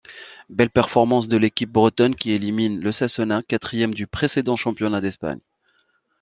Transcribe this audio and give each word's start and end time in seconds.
Belle 0.49 0.71
performance 0.71 1.27
de 1.27 1.37
l'équipe 1.37 1.71
bretonne 1.71 2.15
qui 2.15 2.31
élimine 2.31 2.81
l'Osasuna, 2.81 3.43
quatrième 3.43 3.93
du 3.93 4.07
précédent 4.07 4.55
championnat 4.55 4.99
d'Espagne. 4.99 5.41